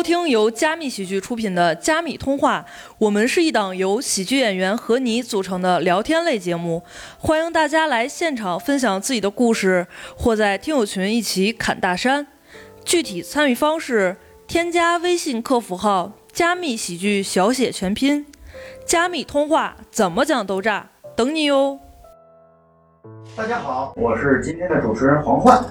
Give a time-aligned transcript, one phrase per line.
[0.00, 2.64] 收听由加密喜剧出品的《加密通话》，
[2.96, 6.82] 我们是一档由喜剧演员和你组成的聊天类节目，
[7.18, 9.86] 欢迎大家来现场分享自己的故事，
[10.16, 12.28] 或在听友群一起侃大山。
[12.82, 18.24] 具体参与方式：添加微信客服号“加密喜剧”小写全拼
[18.86, 21.78] ，“加密通话”怎么讲都炸，等你哟！
[23.36, 25.62] 大家好，我是今天的主持人黄焕，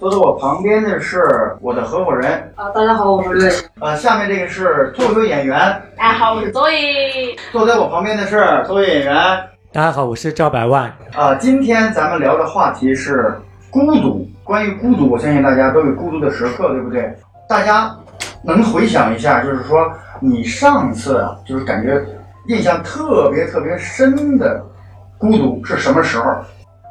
[0.00, 2.32] 坐在我旁边的是我的合伙人。
[2.56, 3.52] 啊，大家好，我是瑞。
[3.80, 5.58] 呃，下面这个是脱口秀演员。
[5.94, 7.36] 大家好，我是周易。
[7.52, 9.14] 坐在我旁边的是脱口秀演员。
[9.74, 10.90] 大家好，我是赵百万。
[11.14, 14.26] 啊，今天咱们聊的话题是孤独。
[14.42, 17.14] 关于孤独，我相信大家都有孤独的时刻，对不对？
[17.46, 17.94] 大家
[18.42, 19.86] 能回想一下，就是说
[20.18, 22.02] 你上次啊，就是感觉
[22.46, 24.64] 印象特别特别深的
[25.18, 26.24] 孤独是什么时候？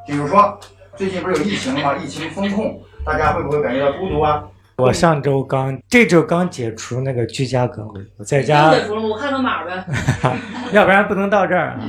[0.06, 0.56] 比如说
[1.00, 1.96] 最近不是有疫情吗？
[1.96, 4.44] 疫情封控，大家会不会感觉到孤独啊？
[4.76, 8.70] 我上周刚，这周刚解除那个居家隔离，我在家。
[8.70, 9.86] 解除了，我看到码呗。
[10.74, 11.80] 要不然不能到这儿。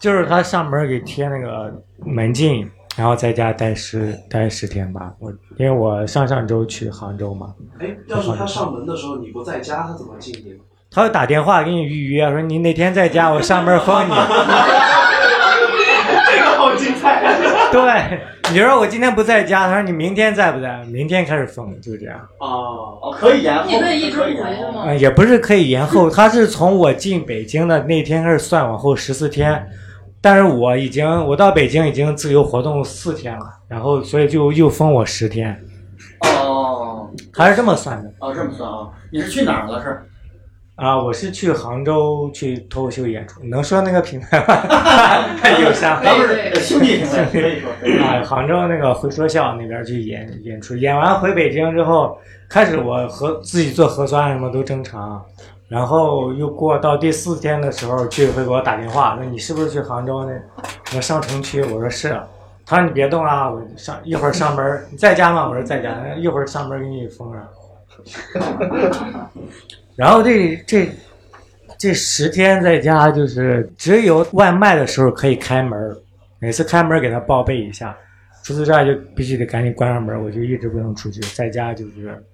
[0.00, 1.72] 就是他上门给贴那个
[2.04, 2.68] 门禁。
[2.96, 7.54] 然后在家待十待十天吧，我因为我上上周去杭州嘛。
[7.78, 10.60] 哎，要是他上门的时候你不在家，他怎么进去？
[10.90, 14.12] 他会打电话给你预约，说你哪天在家，我上门封你。
[17.72, 18.20] 对，
[18.52, 20.84] 你说我今天不在家，他说你明天在不在？
[20.84, 22.20] 明天开始封，就这样。
[22.38, 23.64] 哦哦，可以延后。
[23.66, 24.84] 你可以一直回去吗？
[24.86, 29.66] 嗯，也不是可以延后，他是从我进北京的那天开始算，往后十四天。
[30.20, 35.58] 但是我已经，我到北京已经自由活动四天了，然后所以就又封我十天。
[36.20, 38.12] 哦，还是这么算的。
[38.20, 38.88] 哦，这么算啊？
[39.10, 39.82] 你是去哪儿了？
[39.82, 40.02] 是？
[40.74, 44.56] 啊，我是去杭州去脱口秀演出，能说那个平台吗？
[45.60, 46.00] 有啥？
[46.00, 47.70] 不是兄弟平台，可以说。
[48.02, 55.22] 啊，杭州那个回说笑那边去演演出，演完回北京之后，开始我核自己做核酸什么都正常。
[55.68, 60.32] 然后又过到第四天的时候，居委会给我打电话，说你是不是去杭州那
[60.84, 61.62] 什么上城区？
[61.62, 62.18] 我说是。
[62.64, 64.86] 他说你别动啊，我上一会儿上门。
[64.90, 65.46] 你在家吗？
[65.48, 65.94] 我说在家。
[66.16, 67.46] 一会儿上门给你封上。
[69.96, 70.88] 然后这这
[71.78, 75.96] 这十天在家就是只有外卖的时候可以开门，
[76.38, 77.96] 每次开门给他报备一下。
[78.42, 82.24] 除此之外就必须得赶紧关上门，我就一直不能出去，在家就是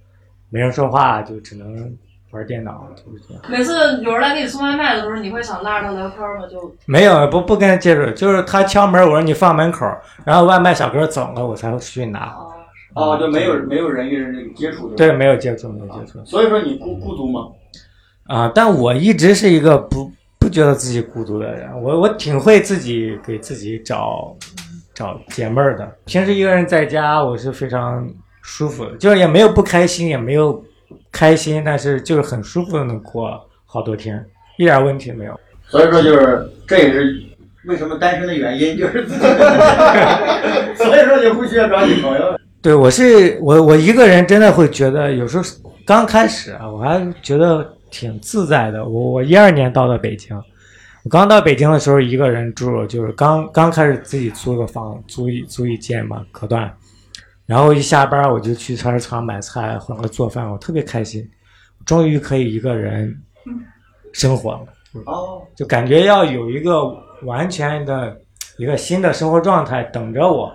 [0.50, 1.96] 没人说话，就只能。
[2.30, 3.42] 玩电脑就是这样。
[3.48, 6.46] 每次有人来给你送外卖的时候，你会想拉着他聊天吗？
[6.46, 9.90] 就没有，不不跟他接触，就是他敲门，我说你放门口，
[10.26, 12.26] 然后外卖小哥走了，我才会去拿。
[12.26, 12.52] 哦，
[13.18, 14.88] 就没有没有人与人接触。
[14.96, 16.24] 对，没有接触，没有接触。
[16.24, 17.48] 所以说你孤孤独吗？
[18.24, 24.36] 啊，但我一直是一个不不觉得自己孤独的人，我我挺会自己给自己找
[24.94, 25.90] 找解闷儿的。
[26.04, 28.08] 平时一个人在家，我是非常
[28.42, 30.64] 舒服的，就是也没有不开心，也没有。
[31.12, 34.24] 开心，但是就是很舒服的能过好多天，
[34.56, 35.38] 一点问题没有。
[35.66, 37.14] 所以说，就是这也是
[37.66, 39.20] 为什么单身的原因，就是自己。
[40.76, 42.38] 所以说就不需要找女朋友。
[42.60, 45.44] 对，我是我我一个人真的会觉得有时候
[45.86, 48.84] 刚开始啊，我还觉得挺自在的。
[48.84, 50.36] 我我一二年到的北京，
[51.04, 56.72] 我刚到北京的时候一个人住，就是刚刚开始自己租个房，租一租一间嘛，隔断。
[57.46, 61.26] 然后一下班我就去菜市场买菜或者做饭，我特别开心，
[61.86, 63.16] 终于可以一个人
[64.12, 64.60] 生活了。
[65.06, 66.92] 哦，就感觉要有一个
[67.22, 68.14] 完全的
[68.58, 70.52] 一个新的生活状态等着我，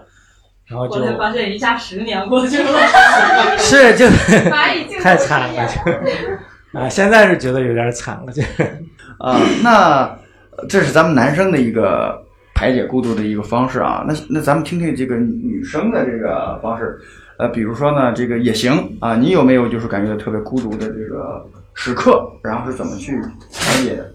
[0.68, 2.79] 然后就我才发现一下十年过去了
[3.57, 4.07] 是就
[5.01, 8.41] 太惨了就啊，现在是觉得有点惨了就
[9.19, 10.18] 啊，那
[10.68, 12.22] 这是咱们男生的一个。
[12.56, 16.97] 排解孤独的一个方式啊，那那咱们听听这个女生的这个方式，
[17.38, 21.44] 呃，比如说呢，这个也行啊，你有没有就是感觉到特别孤独的这个
[21.74, 23.19] 时刻，然后是怎么去
[23.51, 24.13] 排解的？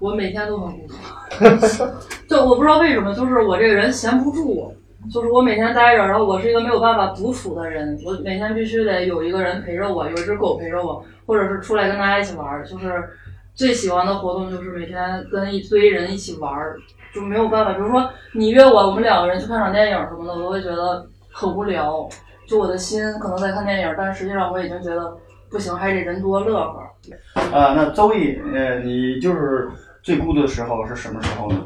[0.00, 1.86] 我每天都很孤独，
[2.28, 4.74] 就我不知道为什么，就是我这个人闲不住，
[5.12, 13.10] 就是我每天待着，然后我是一个没有办法独处的人，我每天必须得有一个人陪着我，有一只狗陪着我，或者是出来跟大家一起玩儿，就是
[13.54, 16.76] 最喜欢的活动就是每天跟一堆人一起玩儿。
[17.14, 22.06] 就没有办法，比如说你约我，我们两个人去看场电影什么的，我会觉得很无聊。
[22.46, 25.16] 就我的心可能在看电影，但实际上我已经觉得
[25.50, 26.82] 不行，还得人多乐呵。
[27.56, 29.66] 啊，那周易，呃，你就是
[30.02, 31.64] 最孤独的时候是什么时候呢？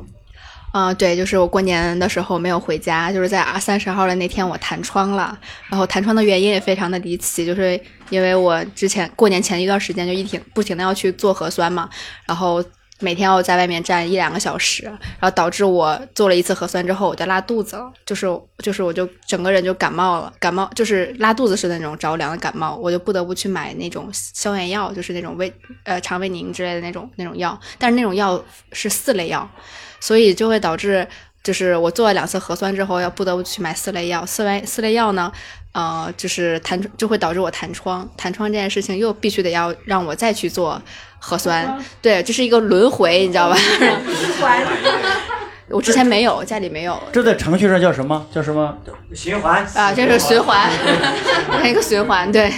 [0.72, 5.36] 啊，对，就是我过年的时候没有回家，就是在二三十号的那天我弹窗了，
[5.68, 11.88] 然后弹窗的原因也非常的离奇，就是因为我之前过年前一段时间就一停不停的要去做核酸嘛，
[12.26, 12.64] 然后。
[13.00, 18.26] 每天要在外面站一两个小时，然后导致我做了一次核酸之后我就拉肚子了，就是
[18.58, 25.52] 就是我就整个人就感冒了，感冒就是拉肚子是那种着凉的感冒，我就不得不去买那种消炎药，就是那种胃
[25.84, 28.42] 呃肠胃宁之类的那种那种药，但是那种药
[28.72, 29.50] 是四类药，
[29.98, 31.06] 所以就会导致
[31.42, 35.32] 就是我做了两次核酸之后要不得不去买四类药，四类四类药呢。
[35.72, 40.80] 呃，就是弹就会导致我弹窗，弹窗这件事情又必须得要让我再去做
[41.18, 43.56] 核酸，对，这是一个轮回，你知道吧？
[45.70, 48.26] 我之前没有，家里没有这在程序上叫什么？
[48.34, 48.76] 叫什么？
[49.14, 50.68] 循环啊，这是循环，
[51.64, 52.52] 一个循环，对，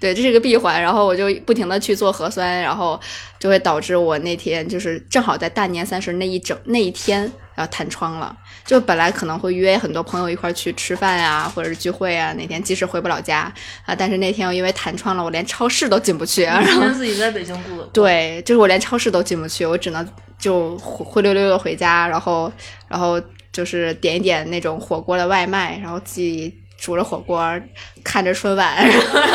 [0.00, 3.00] 对，这是一个闭环，然后我就不停的去做核酸，然后
[3.38, 7.30] 就会导致我那天就是正好在大年三十那一整那一天。
[7.58, 8.34] 要弹窗了，
[8.64, 13.52] 就本来可能会约很多朋友一块去吃饭呀，或者是聚会啊，那天即使回不了家
[13.84, 16.42] 啊，但是那天我因为弹窗了，我连超市都进不去。
[16.42, 17.84] 然后自己在北京住的。
[17.92, 20.08] 对，就是我连超市都进不去，我只能
[20.38, 22.50] 就灰溜溜的回家，然后
[22.88, 23.20] 然后
[23.52, 26.62] 就是点一点那种火锅的外卖，然后自己。
[26.78, 27.44] 煮着火锅，
[28.04, 28.76] 看着春晚，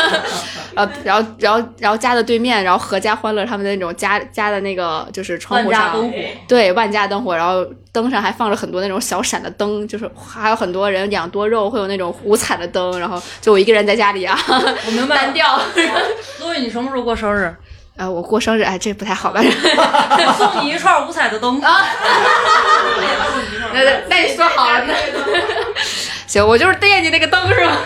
[0.74, 6.10] 然后，然后，然后，然后家的对面，然后合家欢乐他们的那种家家的那个就是窗户上，
[6.48, 7.62] 对，万家灯火，然后
[7.92, 15.60] 灯上还放着很多那种小闪的灯，就是还有很多人养多肉会有那种五彩的灯，然后就我一个人在家里啊，我明白，单调。
[16.38, 17.54] 所以你什么时候过生日？
[17.96, 19.40] 呃，我过生日，哎，这不太好吧？
[20.36, 21.84] 送你一串五彩的灯啊！
[23.72, 24.94] 那那你说好了，那
[26.34, 27.78] 行，我就是惦记那个灯，是吧？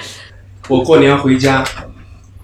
[0.68, 1.64] 我过年回家，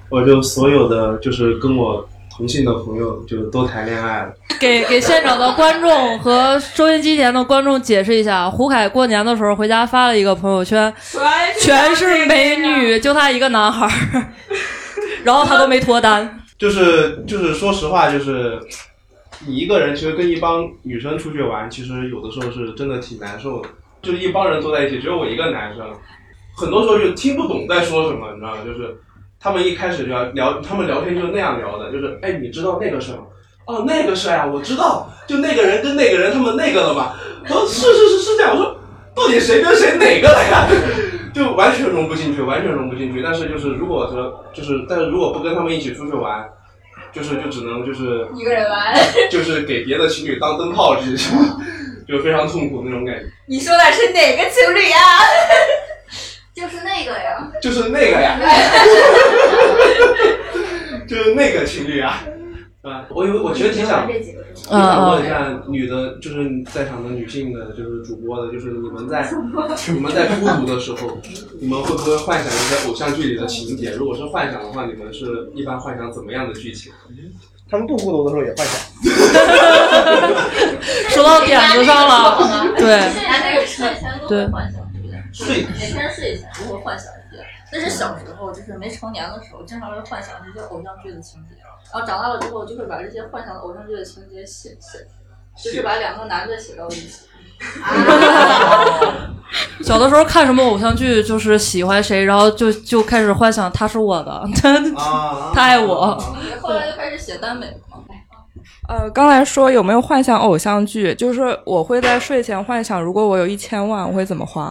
[0.08, 4.32] 我就所有的就是跟我同性的朋友就都谈恋爱了。
[4.58, 10.90] 给给现场的观众和收音机前的观众解释一下，胡凯过年的时候回家发了一个朋友圈，
[11.60, 14.32] 全是美女，就他一个男孩儿，
[15.22, 16.40] 然后他都没脱单。
[16.58, 18.58] 就是就是说实话，就是
[19.46, 23.68] 你一个人其实跟一帮女生出去玩，其实有的时候是真的挺难受的。
[24.02, 25.86] 就一帮人坐在一起，只有我一个男生，
[26.56, 28.58] 很多时候就听不懂在说什么，你知道吗？
[28.64, 28.96] 就是
[29.40, 33.18] 他们一开始就要聊，他们聊天就是那样聊的，就是哎，你知道那个事吗？
[33.66, 37.14] 哦，那个事呀，我知道，就那个人跟那个人他们那个了吧？
[37.48, 38.76] 我说是是是是这样，我说
[39.14, 40.66] 到底谁跟谁哪个了呀？
[41.32, 43.22] 就完全融不进去，完全融不进去。
[43.22, 46.46] 但是就是如果说就是，但是如果不跟他们一起出去玩，
[47.12, 48.94] 就是就只能就是一个人玩，
[49.30, 51.58] 就是给别的情侣当灯泡，是什么？
[52.06, 53.24] 就非常痛苦那种感觉。
[53.46, 54.98] 你说的是哪个情侣啊？
[56.54, 57.50] 就是那个呀。
[57.62, 58.38] 就是那个呀。
[61.08, 62.22] 就是那个情侣啊。
[62.82, 64.20] 啊，我有，我其实挺想，挺
[64.68, 69.24] 想问一下女的，就是在场的女性的，就是主播的，就是你们在
[69.92, 71.16] 你们在孤独的时候，
[71.60, 73.92] 你们会不会幻想一些偶像剧里的情节？
[73.92, 76.92] 如果是幻想的话，你们是一般幻想怎么样的剧情？
[77.70, 78.80] 他们不孤独的时候也幻想。
[81.10, 82.38] 说到点子上了，
[82.76, 83.00] 对，
[84.28, 84.80] 对，幻想，
[85.32, 87.42] 睡每天睡前都会幻想一些。
[87.70, 91.56] 但是小时候，就是没成年的时候，经常会幻想这些偶像剧的情节。
[91.92, 95.06] 然后长大了之后，就会把这些幻想的偶像剧的情节写写，
[95.56, 97.28] 就是把两个男的写到一起。
[99.82, 104.44] 小的时候看什么偶像剧，就是喜欢谁，然后就就开始幻想他是我的，
[105.54, 106.18] 他爱我。
[106.60, 107.74] 后来就开始写耽美了。
[108.92, 111.14] 呃，刚才说有没有幻想偶像剧？
[111.14, 114.70] 就是我会在睡前幻想，如果我有一千万，我会怎么花？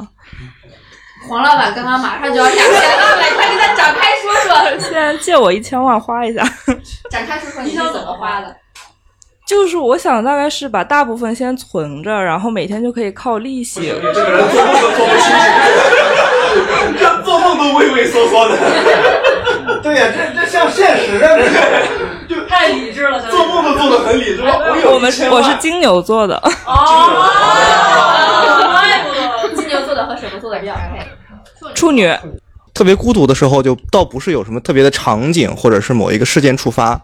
[1.27, 4.77] 黄老板刚刚马上就要两千万了，快给他展开说说。
[4.79, 6.43] 现在借我一千万花一下。
[7.09, 8.55] 展开说说你想怎么花的？
[9.47, 13.91] 就是我想大概是把大部分先存着，然后每天就可以靠利息。
[14.13, 15.25] 这个人做梦都做不清
[16.99, 18.55] 醒， 做梦都畏畏缩缩的。
[19.81, 21.27] 对呀，这这像现实啊，
[22.51, 23.31] 太理智了。
[23.31, 24.41] 做梦都做的很理智。
[24.43, 26.35] 我们我是金牛座的。
[26.65, 27.07] 哦，
[28.73, 31.73] 怪不得金牛座的和什么座的比较配？
[31.73, 32.13] 处女。
[32.73, 36.99] 特别孤独的时候，就倒不是有什么特别的场景，或者是某一个事件触发，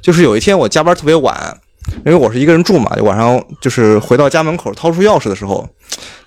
[0.00, 1.54] 就是有一天我加班特别晚，
[2.06, 5.68] 因为我是一个人住嘛，晚上就是回到家门口掏出钥匙的时候，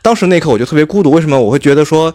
[0.04, 1.10] 当时那一刻我就特别孤独。
[1.10, 2.14] 为什么我会觉得说，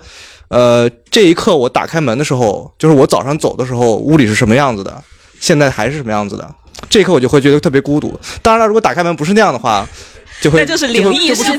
[0.49, 5.03] 呃，这一刻我打开门的时候，就是我早上走的时候屋里是什么样子的，
[5.41, 6.55] 现在还是什么样子的，
[6.89, 8.19] 这一刻我就会觉得特别孤独。
[8.43, 9.87] 当然了，如果打开门不是那样的话，
[10.41, 11.59] 就会那就是灵异事件。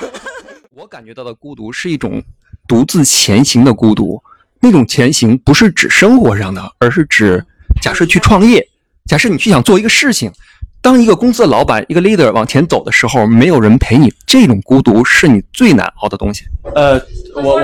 [0.74, 2.22] 我感觉到的孤独是一种。
[2.68, 4.20] 独自前行的孤独，
[4.58, 7.40] 那种前行不是指生活上的，而是指
[7.80, 8.66] 假设去创业，
[9.04, 10.32] 假设你去想做一个事情，
[10.80, 16.42] 当一个公司的老板，一个 leader 往前走的时候，没有人陪你，这种孤独是你最难熬的东西。
[16.74, 17.00] 呃，
[17.36, 17.60] 我我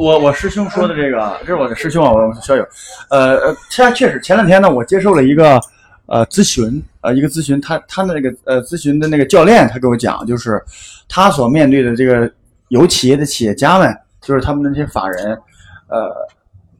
[0.00, 2.66] 我我师兄说的这个，这是我的师兄啊，我小友。
[3.10, 5.60] 呃呃，他确实前两天呢，我接受了一个
[6.06, 10.58] 呃咨询，呃一个咨询，他他的那个呃咨询的那个教练，他给我讲，就是
[11.06, 12.32] 他所面对的这个
[12.68, 15.38] 有企业的企业家们，就是他们那些法人，
[15.88, 16.10] 呃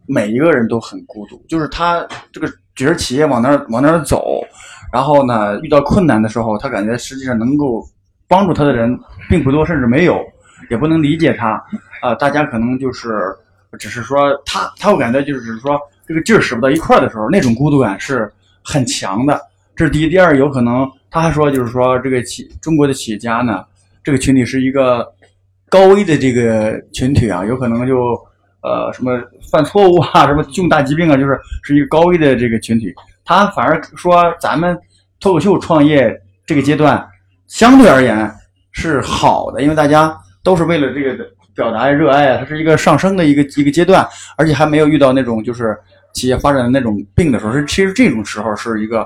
[0.06, 4.42] 每一个人都很孤独，就是他这个觉得企业往那儿往那儿走，
[4.90, 7.86] 然后呢遇到困难的时候，他感觉实际上能够
[8.26, 8.98] 帮助他的人
[9.28, 10.18] 并不多，甚至没有，
[10.70, 11.62] 也不能理解他，
[12.00, 13.34] 啊、大家可能就是
[13.78, 18.30] 只是说他他会感觉就是说这个劲儿使不到一块儿的时候，那种孤独感是
[18.62, 19.40] 很强的。
[19.76, 23.64] 这是第一，第二，有可能他还说就是说这个企中国的企业家呢，
[24.02, 25.06] 这个群体是一个
[25.68, 27.96] 高危的这个群体啊，有可能就
[28.62, 29.18] 呃什么
[29.50, 32.92] 犯错误啊，什么重大疾病啊，就是是一个高危的这个群体。
[33.24, 34.76] 他反而说咱们
[35.20, 37.08] 脱口秀创业这个阶段
[37.46, 38.30] 相对而言
[38.72, 45.76] 是好的，因为大家都是为了这个表达热爱啊，它是一个上升的一个一个阶段，而且还没有遇到那种就是
[46.12, 49.00] 企业发展的那种病的时候，是其实这种时候是一个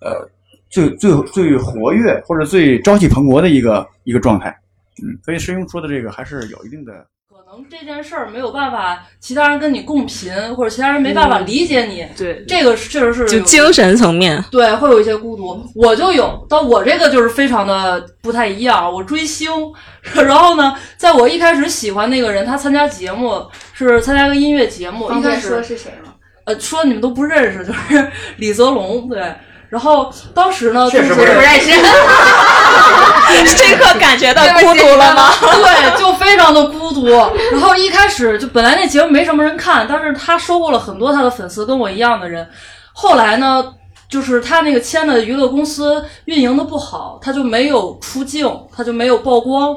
[0.00, 0.28] 呃
[0.70, 4.48] 最最最活跃或者最朝气蓬勃的一个一个状态。
[5.02, 7.06] 嗯，所以师兄说的这个还是有一定的。
[7.70, 12.06] 这件事儿没有办法，其他人跟你共频，或者其他人没办法理解你。
[12.16, 14.42] 对，这个确实是就精神层面。
[14.50, 18.92] 对，会有一些孤独，我就有，但我这个就是非常的不太一样。
[18.92, 19.50] 我追星，
[20.14, 26.12] 然后呢，在我一开始喜欢那个人，他参加节目是参加个音乐节目，一开始说是谁吗？
[26.44, 29.22] 呃，说你们都不认识，就是 李泽龙，对。
[29.68, 31.70] 然后当时呢，确实就是不认识
[33.56, 35.30] 这刻感觉到孤独了吗？
[35.40, 37.06] 对，就非常的孤独。
[37.52, 42.48] 然后一开始就本来那节目没什么人看，但是他收获了很多他的粉丝，跟我一样的人。
[42.92, 43.64] 后来呢，
[44.08, 49.76] 就是他那个签的娱乐公司运营的不好，他就没有出镜，他就没有曝光。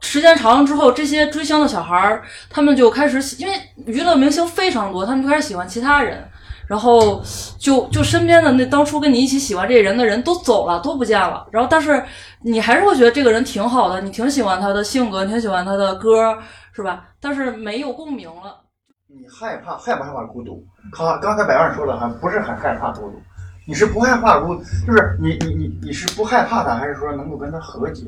[0.00, 3.54] 时间长了之后，这些追星的小孩儿，他们就开始喜，因为
[3.86, 6.28] 娱乐明星非常多，他们就开始喜欢其他人。
[6.72, 7.22] 然后
[7.58, 11.46] 就就身边的那当初跟你一起喜欢这人的人都走了，都不见了。
[11.50, 12.02] 然后但是
[12.40, 16.34] 你还是会觉得这个人挺好的，你挺喜欢他的性格，你挺喜欢他的歌，
[16.72, 17.04] 是吧？
[17.20, 18.58] 但是没有共鸣了。
[19.06, 20.64] 你害怕害不害怕孤独？
[20.96, 23.20] 刚刚才百万说了，还不是很害怕孤独。
[23.68, 28.06] 你是不害怕孤，就是你你你你是不害怕他，还是说能够跟他和解？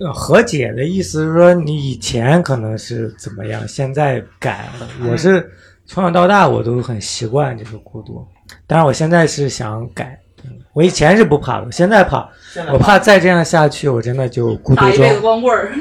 [0.00, 4.88] 呃和解的意思是说，你以前可能是怎么样，现在改了。
[5.08, 5.48] 我是
[5.86, 8.26] 从小到大我都很习惯这个孤独，
[8.66, 10.18] 但是我现在是想改。
[10.44, 15.72] 嗯我以前是不怕的，我现在怕，在怕我怕再这样下去，我真的就孤独打一辈子，光棍儿。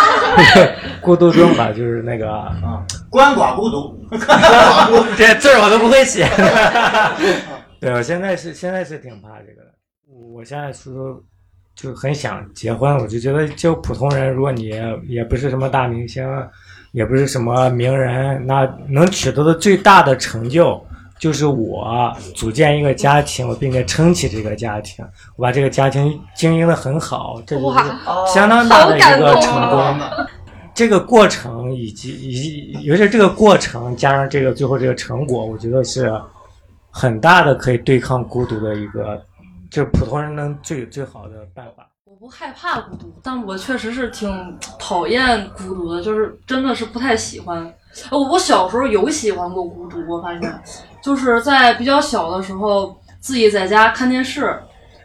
[1.00, 3.98] 孤独中吧，就是那个啊， 鳏寡孤独，
[5.16, 6.28] 这字儿我都不会写。
[7.80, 9.70] 对，我现在是现在是挺怕这个的。
[10.34, 10.90] 我现在是
[11.74, 14.70] 就很想结婚，我就觉得就普通人，如果你
[15.08, 16.22] 也不是什么大明星，
[16.92, 20.82] 也不是什么名人，那能取得的最大的成就。
[21.18, 25.04] 就是我组建一个家庭，我并且撑起这个家庭，
[25.36, 27.78] 我把这个家庭经营的很好，这就是
[28.32, 30.00] 相当大的一个成功。
[30.72, 36.10] 这个过程以及以及尤其是这个过程加上这个最后这个成果，我觉得是
[36.90, 39.22] 很大的可以对抗孤独的一个，
[39.70, 41.86] 就是普通人能最最好的办法。
[42.20, 47.60] 不害怕孤独，但我确实是挺讨厌孤独的，就是真的是不太喜欢。
[48.10, 50.62] 呃我小时候有喜欢过孤独，我发现
[51.02, 54.42] 就是在比较小的时候，自己在家看电视，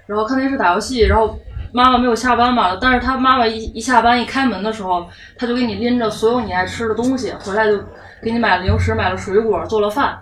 [0.05, 1.39] 然后看电视打游戏，然后
[1.71, 5.07] 妈妈没有下班嘛，但是她妈妈一一下班一开门的时候，
[5.37, 7.81] 她就给你拎着所有你爱吃的东西，回来就
[8.21, 10.21] 给你买了零食，买了水果，做了饭。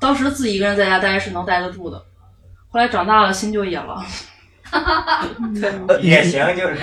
[0.00, 1.98] 当时自己一个人在家待是能待得住的，
[2.70, 4.00] 后来长大了心就野了。
[6.00, 6.76] 也行，就是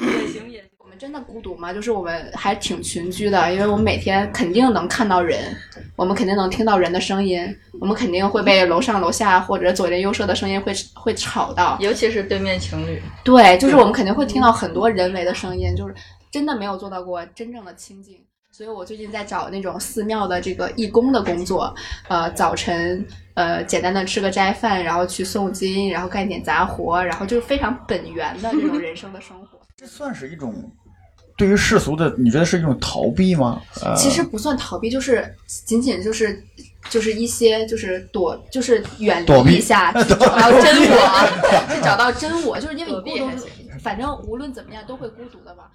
[0.00, 0.64] 也行也。
[0.78, 1.72] 我们真的孤独吗？
[1.72, 5.56] 就是我们还挺群居的，因为我们每天肯定能看到人，
[5.96, 13.02] 我们肯定能听到人的声音，我们肯定会被楼上楼下或者左邻右舍的声音会会吵到，尤其是对面情侣。
[13.22, 15.94] 对，就是我们肯定会听到很多人为的声音，就是
[16.30, 18.16] 真的没有做到过真正的清静。
[18.50, 21.72] 所以我最近在找那种寺庙的这个义工的工作，
[22.08, 23.06] 呃，早晨
[23.38, 29.60] 呃简单的吃个斋饭，然后去诵经，然后干点杂活，然后就是非常本源的这种人生的生活。
[29.78, 30.52] 这算是一种
[31.36, 33.62] 对于世俗的，你觉得是一种逃避吗？
[33.80, 35.24] 呃、其实不算逃避，就是
[35.64, 36.42] 仅仅就是
[36.90, 41.28] 就是一些就是躲，就是远离一下， 去找到真我，
[41.72, 43.38] 去找到真我，就是因为你孤独，
[43.80, 45.70] 反正无论怎么样都会孤独的吧。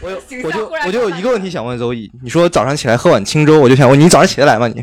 [0.00, 4.66] 我有，我就我就有一个问题想问周易，你说早上起来喝碗清粥，我就想问你早上起得来吗？
[4.66, 4.82] 你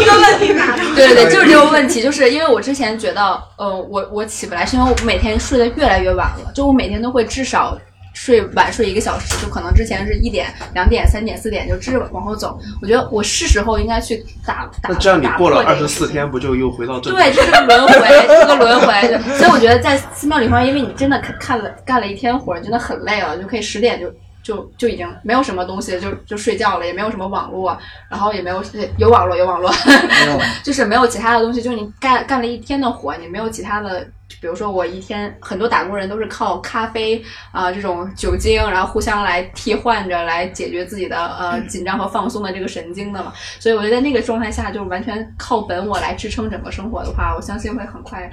[0.00, 3.22] 一个问题吧对对对，就是这个问题，就是因为我之前觉得，
[3.56, 7.76] 呃，我我起不来，是因为我每天睡得越来越晚了，就我每天都会至少
[8.14, 12.58] 睡晚睡一个小时，就可能之前是一点、两点、三点、四点就直往后走。
[12.80, 14.88] 我觉得我是时候应该去打打。
[14.88, 16.28] 那这样你过了二十四天。
[16.30, 17.94] 不就又回到正对，这是个轮回，
[18.26, 19.18] 这是个轮回。
[19.38, 24.12] 所以我觉得在寺庙里方，因为你真的看了干了一天活，真的很累了，就可以十点就
[24.46, 27.76] 就就已经没有什么东西，就就睡觉了，也没有什么网络，
[28.08, 28.62] 然后也没有
[28.96, 29.68] 有网络有网络，
[30.62, 34.06] 就是没有其他的东西，就是你干干了一天的活，你没有其他的。
[34.40, 37.16] 比如说，我一天很多打工人都是靠咖啡
[37.52, 43.32] 啊、呃、这种酒精，然后互相来替换着来解决自己的呃紧张和放松的这个神经的嘛。
[43.60, 48.30] 所以我觉得那个状态下，就完全靠本我来支撑整个生活的话，我相信会很快。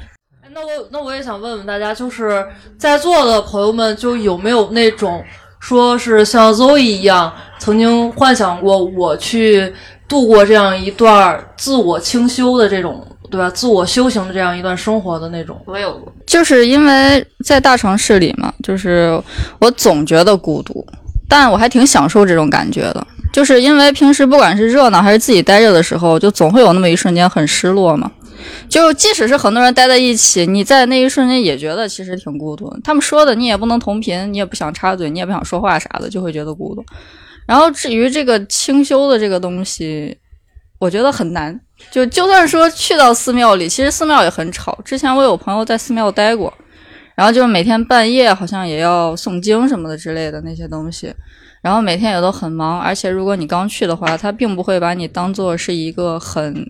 [0.49, 2.45] 那我那我也想问问大家，就是
[2.77, 5.23] 在座的朋友们，就有没有那种
[5.63, 9.73] 说是像 Zoe 一样，曾经幻想过我去
[10.09, 13.07] 度过这样一段自我清修的这种。
[13.31, 13.49] 对吧？
[13.49, 16.13] 自我修行的这样一段生活的那种，我有过。
[16.27, 19.19] 就是因为在大城市里嘛，就是
[19.57, 20.85] 我总觉得孤独，
[21.27, 23.07] 但我还挺享受这种感觉的。
[23.33, 28.11] 就是因为平时不管是热闹还是自己待着的时候，就总会有那么一瞬间很失落嘛。
[28.69, 32.75] 就即使是很多人待在一起，你在那一瞬间也觉得其实挺孤独。
[32.83, 36.83] 他们说的你也不能同频，你也不想插嘴，你也不想说话啥的，就会觉得孤独。
[37.45, 40.17] 然后至于这个清修的这个东西，
[40.79, 41.59] 我觉得很难。
[41.91, 44.79] 就就算说去到寺庙里，其实寺庙也很吵。
[44.85, 46.53] 之前我有朋友在寺庙待过，
[47.15, 51.13] 然后就是每天半夜好像也要诵经什么的之类的那些东西，
[51.61, 52.79] 然后每天也都很忙。
[52.79, 56.65] 而且如果你刚去的话，他并不会把你当做是一个很，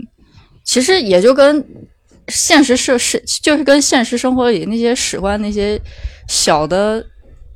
[0.64, 1.66] 其实也就跟
[2.28, 5.80] 现实是是就是跟现实生活里那些史官那些
[6.28, 7.06] 小的。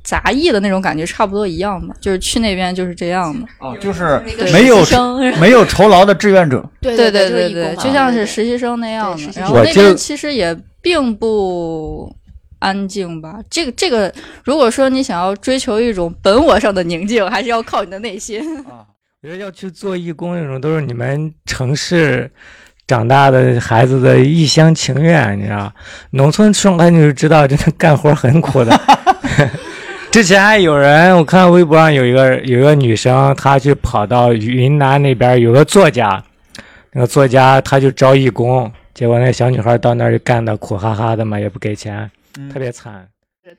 [0.04, 4.18] 杂役的那种感觉差不多一样嘛，就是去那边就是这样的哦，就是
[4.50, 4.78] 没有
[5.38, 9.30] 没有酬劳的志愿者， 对对对对对，就像是实习生那样的。
[9.38, 12.10] 然后那边其实也并不
[12.60, 13.38] 安静吧。
[13.50, 14.10] 这个这个，
[14.44, 18.86] 如果说你想要追求一种本我上的宁静，还是要靠你的内心啊。
[19.20, 22.30] 我觉得要去做义工那种，都是你们城市
[22.88, 25.70] 长大的孩子的一厢情愿，你知道？
[26.12, 28.80] 农村生来你就知道，真的干活很苦的。
[30.10, 36.24] 之前还有人，我看微博上有一个有一个女生，她去跑到云南那边有个作家，
[36.92, 42.10] 那个作家他就招义工，结果那小女孩到那儿就干的苦哈哈的嘛，也不给钱，
[42.50, 43.06] 特别惨。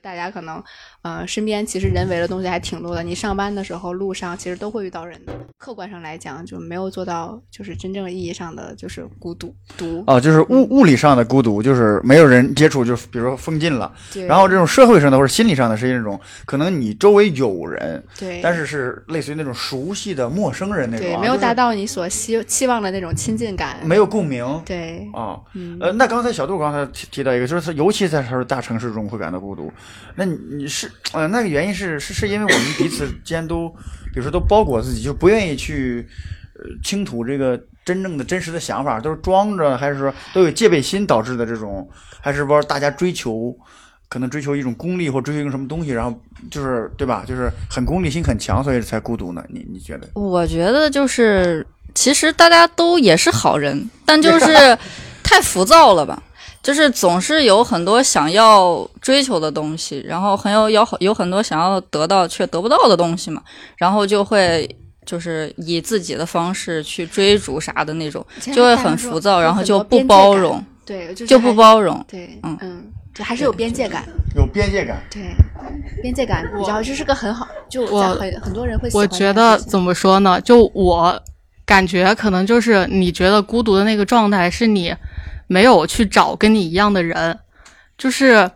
[0.02, 0.62] 大家可能，
[1.02, 3.02] 呃，身边其实人为的东西还挺多的。
[3.02, 5.32] 你上班的时候，路上其实都会遇到人的。
[5.56, 10.04] 客观上来讲，就没有做到就是真正意义上的就是孤独独。
[10.06, 13.90] 啊，就是物物理上的孤独，就是没有人接触，就是比如说封禁了。
[14.12, 14.26] 对。
[14.26, 24.44] 然后这种社会上的或者心理上的，是一种可能你周围有人，对，但是是类似于那种熟悉的陌生人那种，对，没有达到你所希期望的那种亲近感，没有共鸣。
[24.66, 25.08] 对。
[25.14, 25.40] 啊，
[25.80, 29.72] 呃，那刚才小杜刚才提提到一个，就是尤其在说大城市中会感到孤独。
[30.16, 33.68] 那你你是呃那个原因是是是因为我们彼此间都，
[34.12, 36.06] 比如说都包裹自己，就不愿意去
[36.54, 41.88] 呃倾吐这个真正的真实的想法，都是装着，还是说都有戒备心导致的这种，
[42.20, 43.56] 还是说大家追求
[44.08, 47.24] 可能追求一种功利或追求一个什么东西，然后就是对吧？
[47.26, 49.44] 就是很功利心很强，所以才孤独呢？
[49.48, 50.08] 你你觉得？
[50.14, 54.78] 我觉得就是其实大家都也是好人，但就是
[55.22, 56.22] 太浮躁了吧。
[56.62, 63.42] 就是总是有很多想要追求的东西，然后很有有有很多想要得到却得不到的东西嘛，
[63.78, 64.68] 然后就会
[65.06, 74.04] 就是以自己的方式去追逐啥的那种，就会很浮躁，然后就不包容，对，就不包容，对，嗯嗯，就还是有边界感，
[74.36, 75.34] 有边界感，对，
[76.02, 80.38] 边界感比较就是个很好，就我很很多人会，我觉得怎么说呢？
[80.42, 81.18] 就我
[81.64, 84.94] 感觉可能就是你觉得孤独的那个状态是你。
[85.50, 87.36] 没有去找跟你一样的人，
[87.98, 88.48] 就是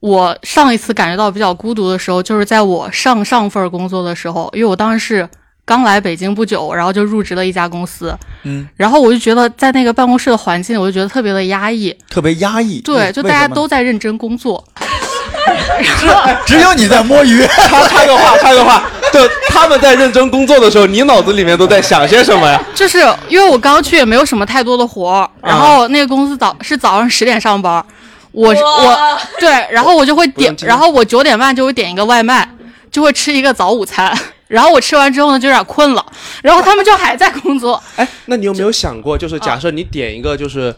[0.00, 5.28] 我上一次感觉到比较孤独的时候，就是在我上上份工作的时候，因为我当时是
[5.66, 14.66] 刚来北京不久，然后就入职了一家公司，嗯，然后我就觉得在那个办公室的环境，我就觉得特别的压抑，特别压抑，对，就大家都在认真工作，
[16.46, 17.46] 只有你在摸鱼。
[17.68, 18.82] 插插个话，插个话。
[19.12, 22.60] 就他们在认真工作的时候，你脑子里面都在想些什么呀？
[22.74, 22.98] 就是
[23.28, 27.84] 因为我刚去也没有什么太多的活儿，然后那个公司早是早上十点上班，
[28.32, 32.48] 我我对，然后我就会点，然后我九点半就会点一个外卖，
[32.90, 34.16] 就会吃一个早午餐，
[34.48, 36.04] 然后我吃完之后呢就有点困了，
[36.42, 37.82] 然后他们就还在工作。
[37.96, 40.74] 哎，那你有没有想过，就是假设你点一个就是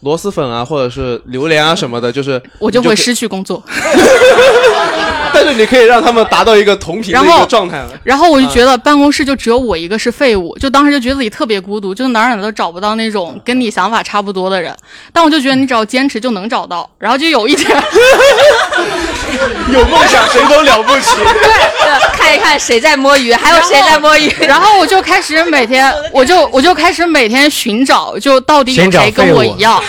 [0.00, 3.62] 螺蛳粉啊，或者是榴莲啊什么的，就是我就会失去工作。
[5.30, 7.84] 但是你可以让他们达到一个同频的一个状态。
[8.02, 14.74] 然后我就觉得办公室就只有我一个是废物，就当时就觉得自己特别孤独，就哪儿哪儿都找不到那种跟你想法差不多的人。
[15.12, 16.88] 但我就觉得你只要坚持就能找到。
[16.98, 17.70] 然后就有一天，
[19.72, 21.16] 有梦想谁都了不起。
[21.16, 24.28] 对，看一看谁在摸鱼，还有谁在摸鱼。
[24.40, 29.82] 然后我就开始每天， 我就我就开始每天寻找， 就到底有谁跟我一样，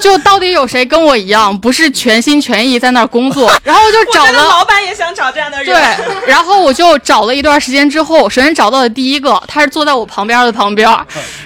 [0.00, 3.50] 就到底有谁跟我一样，不是全心全意在那儿工作。
[3.62, 5.66] 然后我就找了，老板也想找这样的人。
[5.66, 10.88] 对，然后我就找了一段时间之后，首先找到的第一个，他是坐在我旁边的旁边，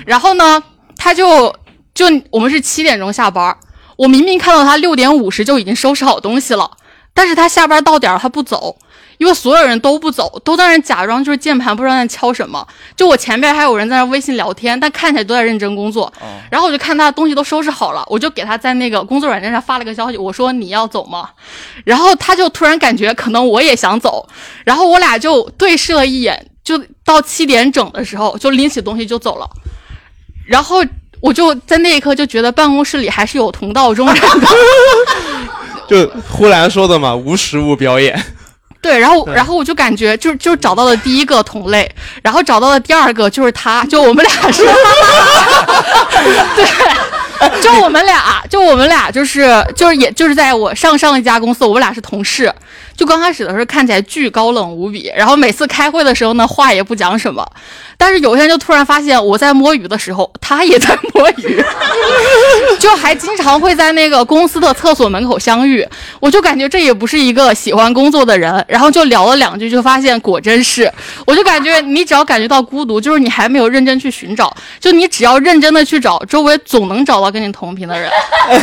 [0.07, 0.63] 然后呢，
[0.97, 1.55] 他就
[1.95, 3.55] 就我们是七点钟下班，
[3.97, 6.71] 我明明看到他六点五十就已经收拾好东西了，
[7.15, 8.77] 但是他下班到点儿他不走。
[9.19, 12.67] 因为所有人都不走，都在那假装就是键盘不知道在敲什么。
[12.97, 16.13] 就我前边还有人在那微信聊天，但看起来都在认真工作。
[16.51, 21.29] 然后我就看他东西都收拾好了，我就给他在那个工作软件上发了个消息，我说你要走吗？
[21.85, 24.29] 然后他就突然感觉可能我也想走，
[24.65, 29.49] 然后我俩就对视了一眼，就到七点整的时候就拎起东西就走了。
[30.49, 30.83] 然后
[31.21, 34.49] 我就在那一刻就觉得办公室里还是有同道中人的。
[35.93, 38.19] 就呼兰说的嘛，无实物表演。
[38.81, 41.89] 对，然后，然后我就感觉，就就找到了第一个同类，
[42.23, 44.65] 然后找到了第二个，就是他，就我们俩是，
[46.57, 52.53] 对，就我们俩，就我们俩，就是就是也就是在我上上一家公司，我们俩是同事。
[53.03, 57.45] 就刚开始的时候看起来巨高冷无比，然后每次开会的时候呢，话也不讲什么。
[57.97, 61.65] 但是有一天就突然发现，我在摸鱼的时候，他也在摸鱼，
[62.79, 65.85] 就还经常会在那个公司的厕所门口相遇。
[66.21, 70.89] 我就感觉这也不是一个喜欢工作的人，然后就聊了两句，就发现果真是。
[71.27, 78.09] 我就感觉你只要感觉到孤独，就是你还没有认真去寻找，就你只要认真的去找，周围总能找到跟你同频的人。
[78.49, 78.63] 哎，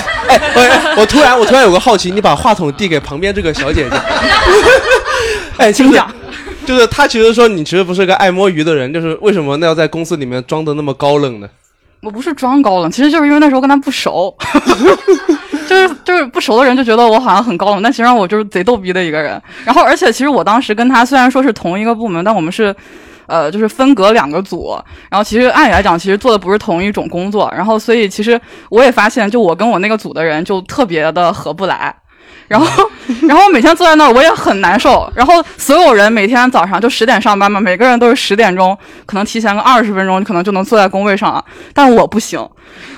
[0.56, 3.97] 我我突然我突然有个好奇，你把话筒递给旁边这个小姐姐。
[5.58, 6.10] 哎，请讲，
[6.65, 11.50] 就是他其实说你其实不是个爱摸鱼的人，就是为什么那要在公司里面装的那么高冷呢？
[12.02, 14.34] 我不是装高冷，其实就是因为那时候跟他不熟，
[15.68, 19.42] 就是就是不熟的人就觉得我好像很高冷，但其实上我就是贼逗逼的一个人。
[19.65, 22.74] 然后而且其实我当时跟他虽然说是同一个部门，但我们是
[23.26, 24.78] 呃就是分隔两个组，
[25.12, 28.39] 然后其实按理来讲其实做的不是同一种工作，然后所以其实
[28.70, 31.94] 我也发现就我跟我那个组的人就特别的合不来。
[32.50, 32.90] 然后，
[33.30, 35.10] 然后我每天坐在那儿，我也很难受。
[35.16, 41.46] 然后所有人每天早上就十点上班嘛，每个人都是十点钟，可能提前个二十分钟，可能就能坐在工位上了。
[41.74, 42.46] 但我不行，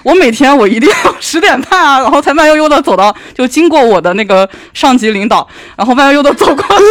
[0.03, 6.81] 我每天我一定要十点半啊，然后才慢悠悠的走到，就经过我的那个上级领导，然后慢悠悠的走过来，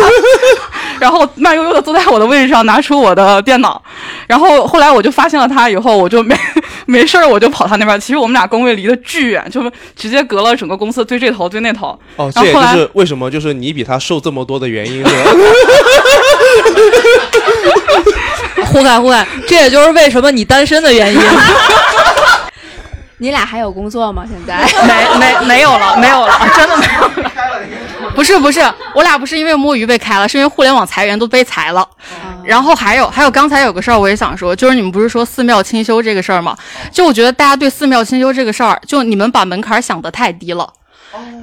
[1.00, 3.82] 然后慢悠悠的坐在我的位置上，拿出我的电脑。
[4.28, 6.36] 然后后来我就发现了他以后，我就没
[6.86, 8.00] 没事儿，我就跑他那边。
[8.00, 9.60] 其实我们俩工位离得巨远，就
[9.96, 11.98] 直接隔了整个公司对这头对那头。
[12.14, 15.10] 哦，这也就是为什么就是你比他瘦这么多的原因是吧。
[18.66, 21.20] 胡凯，胡凯，这也就是为什么你单身的原因。
[23.20, 24.24] 你俩还有工作吗？
[24.26, 27.30] 现在没没没有了， 没有了，真的没有了。
[28.14, 28.60] 不是不是，
[28.94, 31.86] 我俩不是因为摸鱼被开了，是因为互联网裁员都被裁了。
[32.42, 36.56] 然后还有还有，刚才有个事儿我也想说，就是你们不是说寺庙清修这个事儿吗？
[36.90, 40.66] 就我觉得大家对寺庙清修这个事儿，就你们把门槛想得太低了。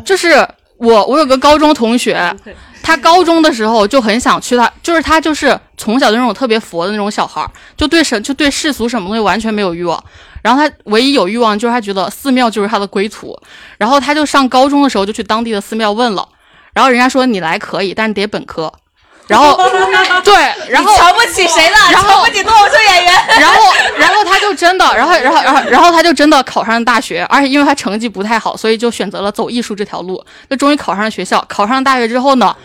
[0.04, 2.36] 就是我我有个高中同学，
[2.82, 10.04] 他高中的时候就很想去他，就是他就是从小就那种特别佛的那种小孩儿，就对神就对世俗什么东西完全没有欲望。
[10.48, 13.38] 然后他唯一有欲望就是他觉得寺庙就是他的归途。
[13.78, 16.30] 然后他就上高中的时候就去当地的寺庙问了，
[16.74, 18.72] 然后人家说你来可以，但是得本科。
[19.28, 19.58] 然后，
[20.24, 20.34] 对，
[20.70, 21.78] 然后瞧不起谁了？
[21.92, 23.14] 然后瞧不起脱口秀演员。
[23.40, 30.24] 然后，然后他就真的，然后，然后，然后，然后他就真的考上了大学，而且因为他成绩不太好，所以就选择了走艺术这条路。
[30.50, 31.44] 就终于考上了学校。
[31.48, 32.56] 考上大学之后呢，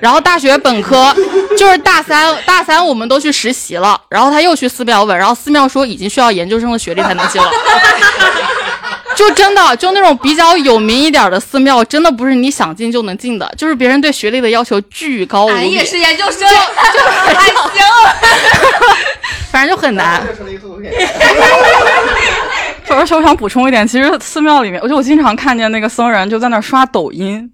[0.00, 1.14] 然后大学本科
[1.58, 4.00] 就是大三，大三我们都去实习了。
[4.08, 7.50] 然后他又去寺庙问，然后寺庙说已经需要研究生的学历才能进了。
[9.16, 15.54] 就真的就那种比较有名一点的寺庙，真的不是你想进就能进的，就是别人对学历的要求巨高无比。
[15.54, 16.46] 俺也是研究生，就
[17.34, 17.82] 还行，
[19.50, 20.22] 反正就很难。
[22.92, 27.48] 而且我想补充一点，其实寺庙里面，我就我经常看见那个僧人就在那刷抖音，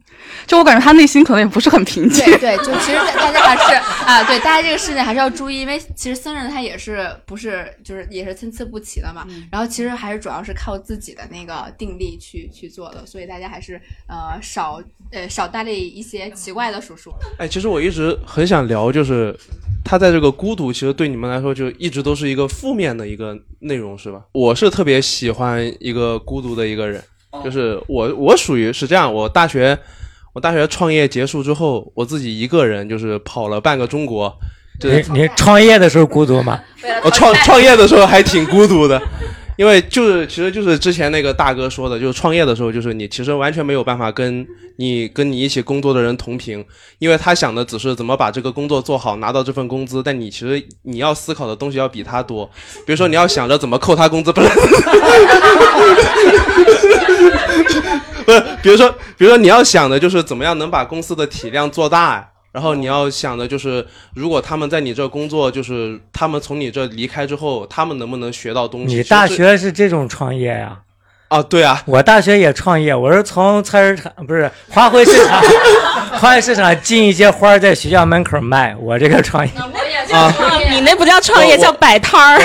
[0.47, 2.25] 就我感觉他内心可能也不是很平静。
[2.25, 3.75] 对对，就其实大家还是
[4.05, 9.27] 啊，对大家这个事情还是要注意，因为其实僧人他也是不是就是也是参差不齐的嘛。
[9.51, 17.13] 然后其实还是主要是靠自己的那个定力去去做的，所以大家还是呃少呃少搭理一些奇怪的叔叔。
[17.39, 19.37] 哎，其实我一直很想聊，就是
[19.85, 24.21] 他在这个孤独，其实对你们来说就一直都是一个负面的一个内容，是吧？
[24.33, 27.03] 我是特别喜欢一个孤独的一个人，
[27.45, 29.79] 就是我我属于是这样，我大学
[30.37, 34.31] 我大学创业结束之后，我自己一个人就是跑了半个中国。
[34.83, 36.61] 你你创业的时候孤独吗？
[37.03, 39.01] 我创创业的时候还挺孤独的，
[39.57, 44.47] 因为就是，其实就是之前那个大哥说的，就是创业的时候，就是你其实完全没有办法跟
[44.77, 46.63] 你跟你一起工作的人同频，
[46.99, 52.45] 因为他想的只是怎么把这个工作做好，拿到这份工资，但你其实你要思考的东西要比他多，
[52.85, 54.49] 比如说你要想着怎么扣他工资，不是，
[58.25, 62.29] 不是，比如说，比如说你要想的就是怎么样能把公司的体量做大。
[62.53, 68.97] 然后你要想的就是，如果他们在你这工作，就是他们从你这离开之后，他们能不能学到东西？
[68.97, 70.79] 你大学是这种创业呀、
[71.29, 75.43] 啊，对啊，我大学也创业，我是从菜市场不是花卉市场，
[76.19, 79.53] 花卉市场进一些花在学校门口卖，我这个创业
[80.15, 80.33] 啊，
[80.71, 82.41] 你那不叫创业，叫摆摊儿。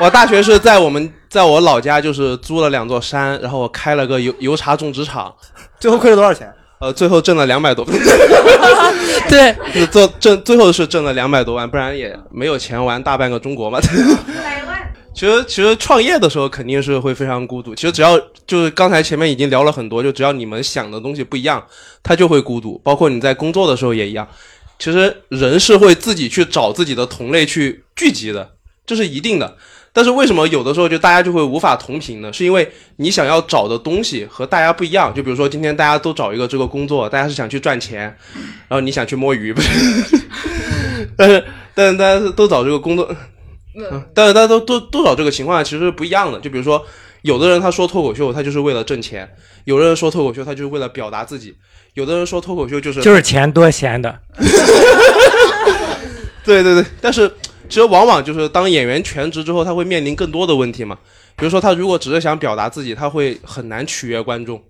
[0.00, 5.34] 我大学是在我们在我老家，就是租了两座山，然后我开了个油油茶种植场，
[5.80, 6.52] 最后亏了多少钱？
[6.78, 7.84] 呃，最后挣了两百多。
[9.28, 13.80] 对，是做挣最后是挣了两百多万，不然也没有钱玩大半个中国嘛。
[15.14, 17.74] 其实其实创业的时候肯定是会非常孤独。
[17.74, 21.64] 其实只要就是刚才前面已经聊了很多，就只要你们想的东西不一样，
[22.02, 22.78] 他就会孤独。
[22.84, 24.28] 包括你在工作的时候也一样。
[24.78, 28.50] 其实人是会自己去找自己的同类去聚集的，
[28.84, 29.56] 这是一定的。
[29.96, 32.30] 但是为什么有的时候就大家就会无法同频呢？
[32.30, 35.10] 是因为你想要找的东西和大家不一样。
[35.14, 38.02] 就比如说今天大家都找一个这个工作，大家是想去赚钱，
[38.68, 39.70] 然后你想去摸鱼，不是？
[41.16, 41.42] 但是
[41.74, 43.10] 但是大家都找这个工作，
[43.74, 46.38] 嗯，但是大家都都都找这个情况其实不一样的。
[46.40, 46.84] 就比如说，
[47.22, 49.26] 有的人他说脱口秀，他就是为了挣钱；
[49.64, 51.52] 有的人说脱口秀，他就是为了表达自己；
[51.94, 54.14] 有的人说脱口秀就是就是钱多闲的。
[56.44, 57.32] 对对对，但是
[57.68, 60.98] 其实往往就是当演员全职之后，他会面临更多的问题嘛。
[61.36, 64.62] 比如说，他如果只是想表达自己，他会很难取悦观众，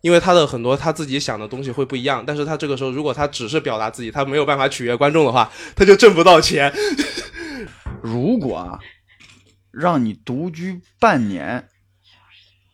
[0.00, 2.24] 因为他的很多他自己想的东西会不一样。
[2.26, 6.72] 但是他这个时候，如果他只是表达自己，他没有办法取悦观众的话， 他就挣不到钱。
[8.02, 8.78] 如果啊，
[9.70, 11.68] 让你独居半年，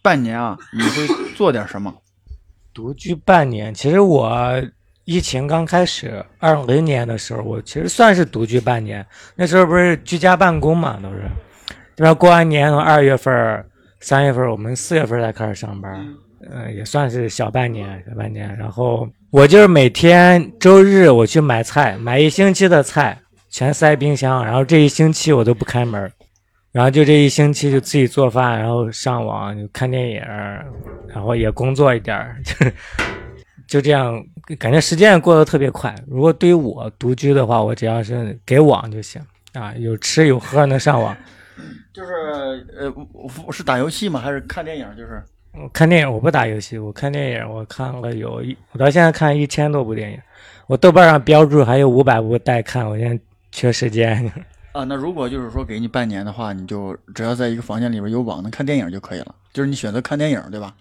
[0.02, 1.92] 半年啊，你会做点什么？
[2.72, 4.62] 独居半年，其实我
[5.06, 9.06] 疫情刚开始二零年的时候，我其实算是独居半年。
[9.36, 11.22] 那时候不是居家办公嘛，都是
[11.94, 13.64] 这边过完年从二月份、
[14.00, 16.04] 三月份，我们四月份才开始上班，
[16.50, 18.52] 呃，也算是小半年，小半年。
[18.58, 23.16] 然后我就是每天周日我去买菜，买一星期的菜，
[23.48, 26.10] 全塞冰箱，然后这一星期我都不开门。
[26.72, 30.20] 然后就这一星期就自己做饭，然后上网就看电影，
[31.08, 32.52] 然后也工作一点儿，就
[33.66, 34.24] 就这样，
[34.58, 35.94] 感觉时间也过得特别快。
[36.06, 39.20] 如果对于我独居的话，我只要是给网就行
[39.54, 41.16] 啊，有吃有喝能上网。
[41.92, 42.12] 就是
[42.78, 42.92] 呃，
[43.46, 44.20] 我是打游戏吗？
[44.20, 44.86] 还是看电影？
[44.96, 45.22] 就是
[45.72, 50.20] 看电影，我不打游戏，我看电影，我看了有一，我到现在看一千多部电影，
[50.66, 53.18] 我豆瓣上标注还有五百部待看，我现在
[53.50, 54.30] 缺时间。
[54.72, 59.34] 啊，那如果就是说给你半年的话，你就只要在一个房间里边有网能看电影就可以了。
[59.54, 60.76] 就是你选择看电影，对吧？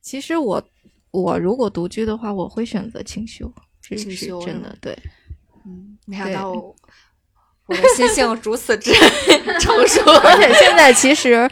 [0.00, 0.60] 其实我
[1.12, 4.98] 我如果独居的话，我会选择清修，这是清修真的对。
[5.64, 6.74] 嗯，没想到我
[7.66, 8.90] 我的心性如此之
[9.60, 11.48] 成熟，而且现在其实，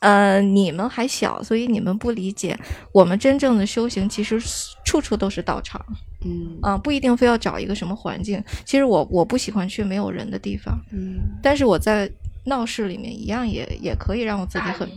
[0.00, 2.58] 呃，你们还小，所以你们不理解
[2.92, 4.38] 我们真正的修行，其实
[4.84, 5.82] 处处都是道场。
[6.24, 8.42] 嗯啊、不一定非要找一个什么环境。
[8.64, 12.10] 其实我我不喜欢去没有人的地方，嗯，但是我在
[12.44, 14.88] 闹市里面一样也也可以让我自己很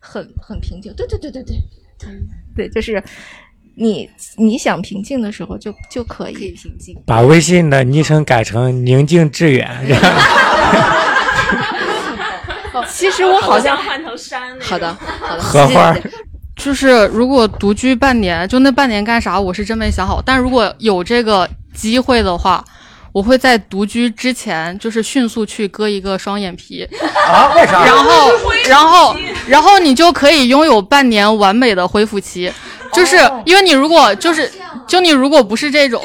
[0.00, 0.92] 很很平静。
[0.94, 1.56] 对对对对对，
[2.56, 3.02] 对，就是
[3.76, 6.96] 你你想平静的时候就就可以平静。
[7.06, 9.68] 把微信的昵称改成宁静致远。
[12.90, 14.56] 其实我好像换成山。
[14.60, 15.96] 好的，好的，荷花。
[16.56, 20.22] 就是如果独居半年，就那半年干啥，我是真没想好。
[20.24, 22.64] 但如果有这个机会的话，
[23.14, 26.84] 我会在独居之前，就是迅速去割一个双眼皮。
[27.28, 27.54] 啊？
[27.54, 27.84] 为啥？
[27.84, 28.32] 然后，
[28.68, 32.52] 然后，然后你就可以拥有半年完美的恢复期。
[32.92, 34.50] 就是因为你如果就是，
[34.88, 36.02] 就你如果不是这种。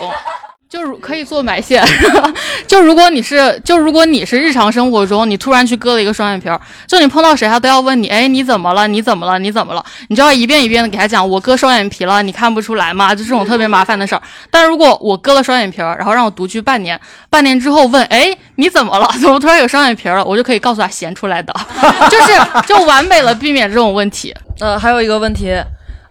[0.70, 1.84] 就是可以做埋线，
[2.68, 8.88] 就如果你是，就如果你是日常生活中你突然去割了一个双眼皮儿，就你碰到谁他都要问你，哎，你怎么了？
[8.88, 9.40] 你怎么了？
[9.40, 9.84] 你怎么了？
[10.10, 13.16] 你就要一遍一遍的给他讲，我割双眼皮了，你看不出来吗？
[13.16, 14.22] 就这种特别麻烦的事儿。
[14.52, 17.00] 但如果我割了双眼皮儿，然后让我独居半年，
[17.32, 19.10] 半年之后问，哎，你怎么了？
[19.20, 20.24] 怎么突然有双眼皮儿了？
[20.24, 21.52] 我就可以告诉他闲出来的，
[22.12, 24.32] 就是就完美了避免这种问题。
[24.60, 25.52] 呃，还有一个问题，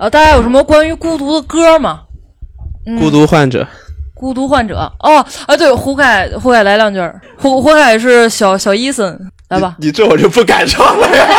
[0.01, 2.01] 呃，大家有什么关于孤独的歌吗？
[2.87, 3.65] 嗯、孤独患者。
[4.19, 7.21] 孤独患者哦，啊对，胡凯，胡凯来两句儿。
[7.37, 9.17] 胡胡凯是小小伊森，
[9.49, 9.77] 来吧。
[9.79, 11.27] 你你这我就不敢唱了呀。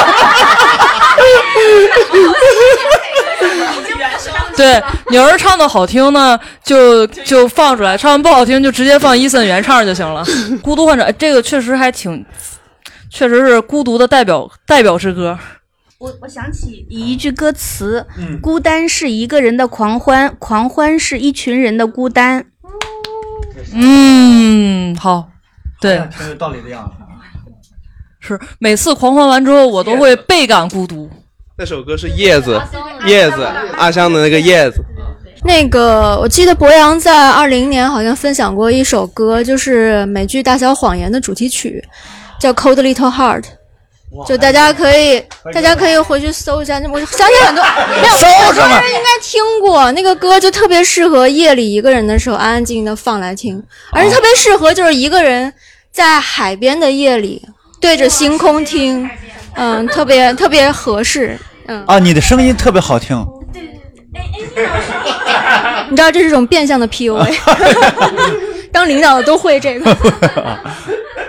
[4.55, 10.23] 对，你要是唱的好听呢，就就放出来；唱的不好听，就直接放伊森原唱就行了。
[10.61, 12.25] 孤独患者这个确实还挺
[13.09, 15.37] 确实是孤独的代表代表之歌。
[15.97, 18.05] 我我想起一句歌词：
[18.41, 22.45] 孤单是一个人的狂欢，狂欢是一群人的孤单。
[23.73, 25.29] 嗯，好，
[25.79, 27.03] 对，挺有道理的样子。
[28.19, 31.09] 是每次狂欢完之后，我都会倍感孤独。
[31.57, 32.61] 那首歌是叶子，
[33.05, 33.43] 叶子，
[33.77, 34.83] 阿香的那个叶子。
[35.43, 41.83] 那个，我记得博洋在二零年好像分享过一首歌，就是美剧《大小谎言》的主题曲，
[42.39, 43.43] 叫《Cold Little Heart》。
[44.27, 46.81] 就大家可以，大家可以回去搜一下。
[46.91, 47.63] 我相信很多
[48.01, 48.13] 没有
[48.47, 55.53] 很多人应该听过那个歌，就特别适合夜里一个人的时候安安静静的放来听，而且特别适合就是一个人
[55.91, 57.41] 在海边的夜里
[57.79, 59.09] 对着星空听，
[59.55, 61.37] 嗯，特别特别合适。
[61.67, 63.23] 嗯啊，你的声音特别好听。
[63.53, 64.67] 对对对
[65.89, 67.31] 你知道这是种变相的 PUA，
[68.73, 69.95] 当领导的都会这个。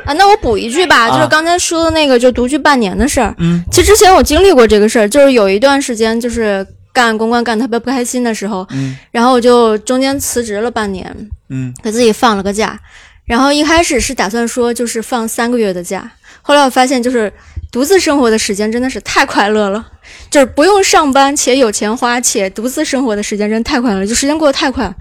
[0.07, 3.35] 啊，那我补一句吧，就是刚才说的那个，就独居半年的事儿。
[3.39, 11.15] 嗯，其实之前我经历过这个事儿，就是有一段时间，就是干公关干特别不开心的时候，嗯，然后我就中间辞职了半年，
[11.49, 12.79] 嗯，给自己放了个假，
[13.25, 16.11] 然后一开始是打算说就是放三个月的假，
[16.43, 17.33] 后来我发现就是
[17.71, 19.87] 独自生活的时间真的是太快乐了，
[20.31, 24.93] 就是不用上班且有钱花且独自生活的时间真太快乐，就时间过得太快。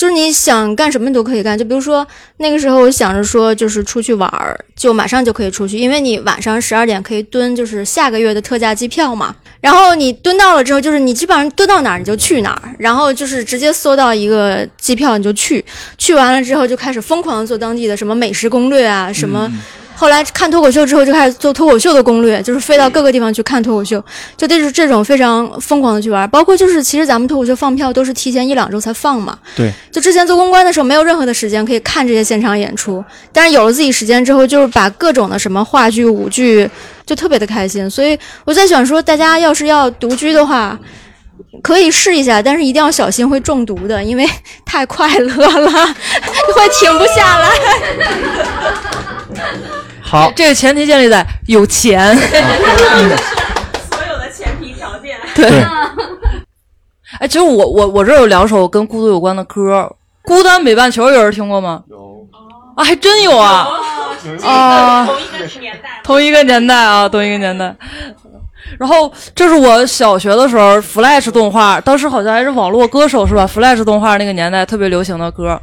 [0.00, 2.06] 就是你想干什么你都可以干，就比如说
[2.38, 9.36] 那个时候我想着说，就是出去玩儿，就马上就可以出去，因为你晚上十二点可以蹲，就是下个月的特价机票嘛。
[9.60, 15.62] 然后你蹲到了之后，就是你基本上蹲到哪儿你就去哪儿，然后就是直接搜到一个机票你就去，
[15.98, 19.52] 去完了之后就开始疯狂做当地的什么美食攻略啊什么。
[20.00, 24.02] 后来看脱口秀之后，就开始做脱口秀的攻略，就是飞到各个地方去看脱口秀，
[24.34, 26.26] 就这是这种非常疯狂的去玩。
[26.30, 29.38] 包括就是其实咱们脱口秀放票都是提前一两周才放嘛。
[29.54, 29.70] 对。
[29.92, 36.66] 就之前做公关的时候，没有任何的时间可以看这些现场演出，但是有了自己时间之后，就是把各种的什么话剧、舞剧，
[37.04, 37.90] 就特别的开心。
[37.90, 40.78] 所以我在想说，大家要是要独居的话，
[41.62, 44.26] 可以试一下，但是一定要小心会中毒的，因为
[44.64, 45.70] 太快乐了，
[46.56, 47.50] 会停不下来。
[50.10, 52.16] 好，这个前提建立在有钱。
[52.16, 52.26] 所
[54.10, 55.16] 有的前提条件。
[55.36, 55.48] 对。
[57.20, 59.88] 哎，其实我我我这有两首跟孤独有关的歌，
[60.28, 61.84] 《孤单北半球》有人听过吗？
[61.88, 62.26] 有。
[62.74, 63.68] 啊，还真有啊！
[64.42, 66.00] 啊，同一个年代。
[66.02, 67.72] 同一个年代啊，同一个年代。
[68.80, 75.60] 然后这是我小学的时候，Flash 动画，当时好像还是网络歌手是吧？Flash 动画那个年代特别流行的歌，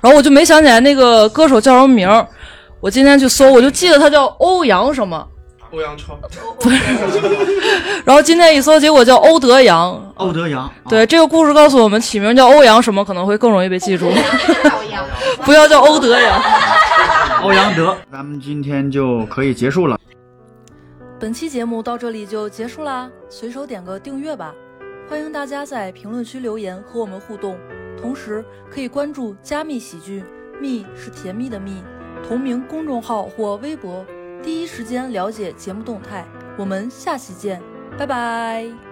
[0.00, 2.26] 然后我就没想起来那个歌手叫什么名儿。
[2.80, 5.26] 我今天去搜，我就记得他叫欧阳什么，
[5.72, 6.16] 欧阳超，
[6.60, 6.76] 不是。
[8.04, 10.12] 然后今天一搜，结果叫欧德阳。
[10.16, 14.10] 欧德阳，对这个故事告诉我们，起名叫欧阳什么可能会更容易被记住，
[15.44, 16.42] 不要叫欧德阳。
[17.42, 19.98] 欧阳德，咱们今天就可以结束了。
[21.18, 24.52] 本期节目到这里就结束啦，随手点个订阅吧，
[25.08, 27.56] 欢迎大家在评论区留言和我们互动，
[28.00, 30.22] 同时可以关注加密喜剧，
[30.60, 31.82] 蜜是甜蜜的蜜。
[32.26, 34.04] 同名公众号或微博，
[34.42, 36.24] 第一时间了解节目动态。
[36.58, 37.62] 我们下期见，
[37.96, 38.85] 拜拜。